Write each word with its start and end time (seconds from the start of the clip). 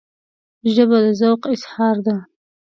ژبه 0.73 0.97
د 1.03 1.07
ذوق 1.19 1.41
اظهار 1.53 1.95
ده 2.05 2.15